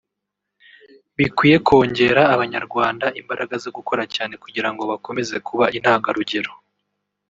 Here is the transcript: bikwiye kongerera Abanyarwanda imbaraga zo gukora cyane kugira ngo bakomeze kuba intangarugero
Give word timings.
bikwiye 1.17 1.57
kongerera 1.67 2.23
Abanyarwanda 2.35 3.05
imbaraga 3.19 3.55
zo 3.63 3.69
gukora 3.77 4.03
cyane 4.15 4.33
kugira 4.43 4.69
ngo 4.71 4.83
bakomeze 4.91 5.35
kuba 5.47 5.65
intangarugero 5.77 6.51